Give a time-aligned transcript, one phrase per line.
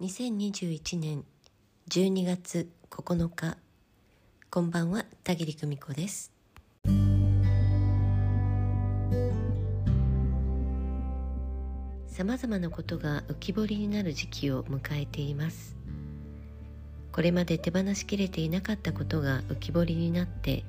[0.00, 1.24] 2021年
[1.90, 3.58] 12月9日。
[4.48, 6.32] こんばんは田切久美子です。
[12.06, 15.76] さまざまなことが浮き彫りになる時期を迎えています。
[17.12, 20.64] これまで手放しきれていなかったことが浮き彫りになって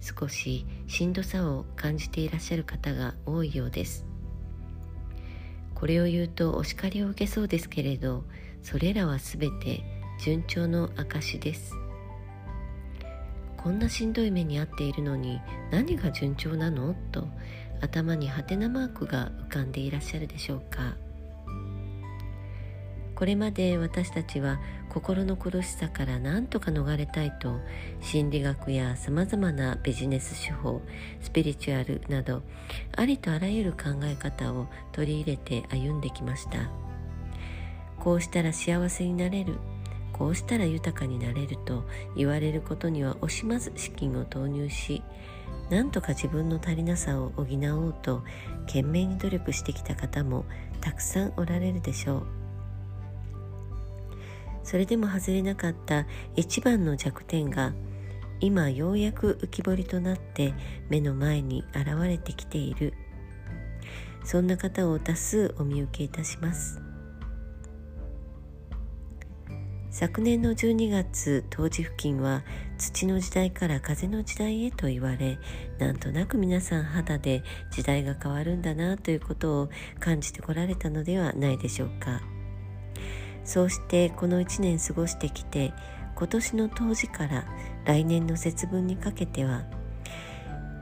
[0.00, 4.06] 少ししんどさを感じていらっしゃる方が多いようです。
[5.74, 8.22] これを言うとお叱りを受けそうですけれど
[8.62, 9.82] それらはすべて
[10.24, 11.74] 順調の証です。
[13.56, 16.94] こんなしんどい目に遭っているのに何が順調なの？
[17.12, 17.28] と
[17.80, 20.94] 頭にハテナマークが浮かんでいらっしゃるでしょうか。
[23.14, 27.60] これまで私たちは心の苦しさから何とか逃れたいと
[28.00, 30.82] 心理学やさまざまなビジネス手法
[31.20, 32.42] スピリチュアルなど
[32.96, 36.81] ありとあらゆる考え方を取り入れて歩んできました。
[38.02, 39.60] こうしたら幸せになれる。
[40.12, 41.84] こうしたら豊かになれると
[42.16, 45.02] 言われることには惜しまず資金を投入し
[45.70, 48.22] なんとか自分の足りなさを補おうと
[48.66, 50.44] 懸命に努力してきた方も
[50.80, 52.26] たくさんおられるでしょう。
[54.64, 57.72] それでも外れなかった一番の弱点が
[58.40, 60.54] 今ようやく浮き彫りとなって
[60.88, 62.94] 目の前に現れてきている。
[64.24, 66.81] そんな方を多数お見受けいたします。
[69.92, 72.42] 昨年の12月当時付近は
[72.78, 75.38] 土の時代から風の時代へと言われ
[75.78, 79.70] なんとなく皆さん肌で時代が変わるんだなということを
[80.00, 82.22] 感じてこられたのではないでしょうか。
[83.44, 85.74] そうしてこの1年過ごしてきて
[86.14, 87.44] 今年の冬至から
[87.84, 89.64] 来年の節分にかけては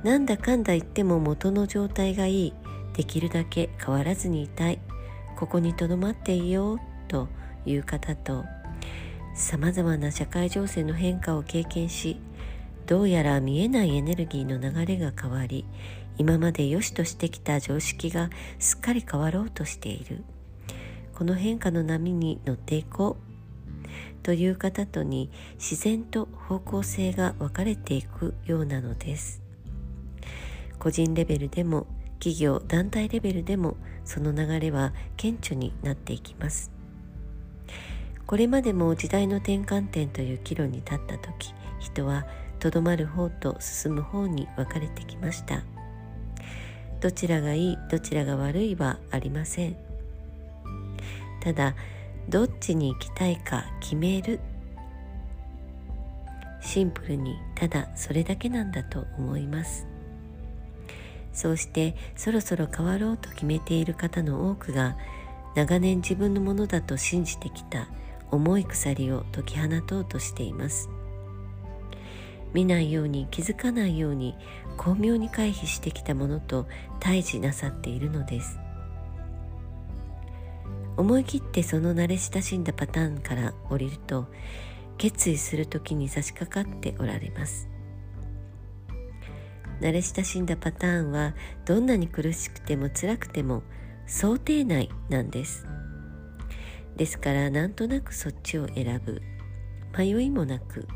[0.04, 2.54] なんだかんだ言っても元の状態がいい
[2.92, 4.78] できるだけ変わらずにいたい
[5.36, 7.28] ここにとどまっていようと
[7.66, 8.44] いう方と
[9.34, 12.20] さまざまな社会情勢の変化を経験し
[12.86, 15.64] どうやら見えないエネルギーの流れが変わり
[16.20, 18.28] 今まで良しとしてきた常識が
[18.58, 20.22] すっかり変わろうとしている。
[21.14, 23.30] この変化の波に乗っていこう。
[24.22, 29.40] という方とに自然と方向性が分かれていくようなのです。
[30.78, 31.86] 個人レベルでも
[32.18, 36.79] 企業団体レベルでもその流れは顕著になっていきます。
[38.30, 42.28] これまでも時代の転換点という岐路に立った時人は
[42.60, 45.64] とどまる方と進む方に分かれてきました。
[47.00, 49.76] どちらがいいどちらが悪いはありません。
[51.42, 51.74] ただ
[52.28, 54.38] どっちに行きたいか決める。
[56.60, 59.88] シンプルにただそれだけなんだと思います。
[61.32, 64.96] そうしてそろそろ変わろうと決めている方の多くが
[65.56, 67.88] 長年自分のものだと信じてきた
[68.30, 70.88] 重い鎖を解き放とうとしています。
[72.52, 74.34] 見ないように気づかないように
[74.76, 76.66] 巧妙に回避してきたものと
[76.98, 78.58] 対峙なさっているのです。
[80.96, 84.26] 思い切ってその慣れ親しんだパターンから降りると
[84.98, 87.68] 決意する時に差し掛かっておられます。
[89.80, 93.62] 慣れ親しんだパターンはどんなに苦しくても辛くても
[94.06, 95.66] 想定内なんです。
[97.00, 99.22] ですからなんとなくそっちを選ぶ。
[99.96, 100.86] 迷いもなく。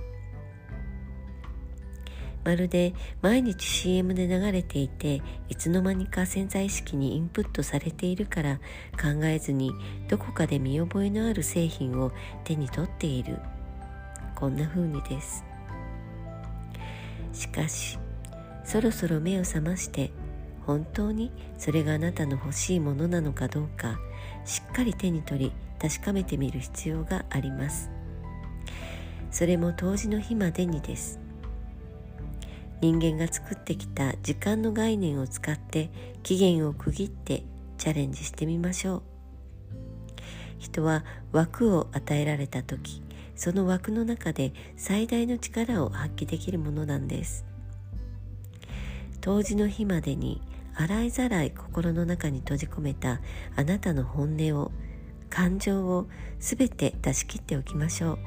[2.44, 2.92] まるで
[3.22, 8.60] 毎日 CM で流れていていつの間にか潜在意識にインプットされているから
[9.00, 9.72] 考えずに
[10.06, 12.12] どこかで見覚えのある製品を
[12.44, 13.38] 手に取っている。
[14.34, 15.42] こんな風にです。
[17.32, 17.98] しかし
[18.62, 20.12] そろそろ目を覚まして
[20.66, 23.98] 本当にそれがあなたの欲しいものなのかどうか
[24.44, 27.90] しっかり手に取り確かめてみる必要があります。
[29.30, 31.20] それも冬至の日までにです。
[32.80, 35.90] 人間が作ってきた時間の概念を使って
[36.22, 37.42] 期限を区切って
[37.76, 39.02] チャレンジしてみましょう。
[40.58, 43.02] 人は枠を与えられた時
[43.36, 47.44] その枠の中で最大の力を発揮できるものなんです。
[49.20, 50.40] 冬至の日までに
[50.76, 53.20] 洗いざらい心の中に閉じ込めた
[53.54, 54.72] あなたの本音を
[55.34, 56.06] 感情を
[56.38, 58.18] すべて出し切っておきましょう。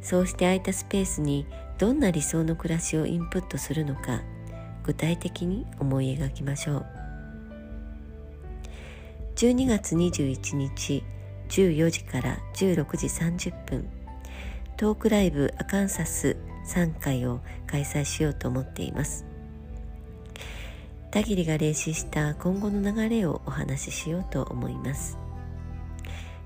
[0.00, 1.46] そうして空いたスペースに
[1.76, 4.22] どんな理想の暮らしをインプットするのか
[4.84, 6.86] 具体的に思い描きましょう。
[9.36, 11.04] 12月21日
[11.50, 13.86] 14時から16時30分
[14.78, 19.26] トークライブアカンサス3回を開催しようと思っています。
[21.10, 25.18] 田切が霊視した今後の流れをお話ししようと思います。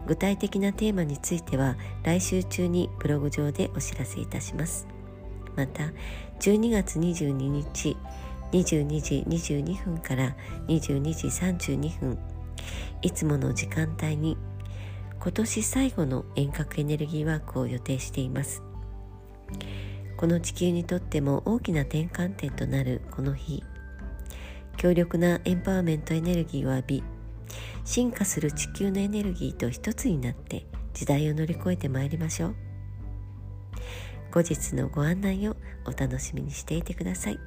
[0.06, 4.86] 具体的なテーマについては来週中にブログ上でお知らせいたします。
[5.56, 5.92] また
[6.40, 7.96] 12月22日
[8.52, 10.36] 22時22分から
[10.68, 12.18] 22時32分
[13.02, 14.36] いつもの時間帯に
[15.20, 18.62] 今年最後の遠隔エネルギーワークを予定しています。
[20.16, 23.62] この地球にとっても大きな転換点となるこの日。
[24.76, 27.04] 強力なエンパワーメントエネルギーを浴び
[27.84, 32.54] 進化する地球のエネルギーと一つになって時代を乗り越えてまいりましょう。
[34.32, 37.38] 後日のご案内をお楽しみにしていてください。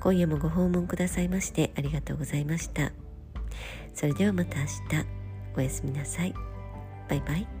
[0.00, 2.92] 今夜もご訪問くださいましてありがとうございました。
[3.94, 4.72] それではまた明日。
[5.56, 6.34] おやすみなさい。
[7.08, 7.55] バイバイ。